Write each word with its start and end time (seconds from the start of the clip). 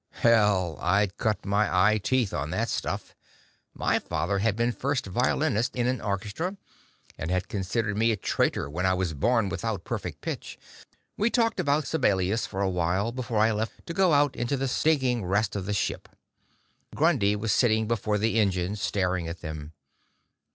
Hell, 0.25 0.79
I'd 0.81 1.15
cut 1.17 1.45
my 1.45 1.69
eye 1.71 1.99
teeth 1.99 2.33
on 2.33 2.49
that 2.49 2.69
stuff; 2.69 3.13
my 3.75 3.99
father 3.99 4.39
had 4.39 4.55
been 4.55 4.71
first 4.71 5.05
violinist 5.05 5.75
in 5.75 5.85
an 5.85 6.01
orchestra, 6.01 6.57
and 7.19 7.29
had 7.29 7.47
considered 7.47 7.95
me 7.95 8.11
a 8.11 8.17
traitor 8.17 8.67
when 8.67 8.83
I 8.87 8.95
was 8.95 9.13
born 9.13 9.47
without 9.47 9.83
perfect 9.83 10.21
pitch. 10.21 10.57
We 11.17 11.29
talked 11.29 11.59
about 11.59 11.85
Sibelius 11.85 12.47
for 12.47 12.61
awhile, 12.61 13.11
before 13.11 13.37
I 13.37 13.51
left 13.51 13.85
to 13.85 13.93
go 13.93 14.11
out 14.11 14.35
into 14.35 14.57
the 14.57 14.67
stinking 14.67 15.23
rest 15.23 15.55
of 15.55 15.67
the 15.67 15.71
ship. 15.73 16.09
Grundy 16.95 17.35
was 17.35 17.51
sitting 17.51 17.87
before 17.87 18.17
the 18.17 18.39
engines, 18.39 18.81
staring 18.81 19.27
at 19.27 19.41
them. 19.41 19.71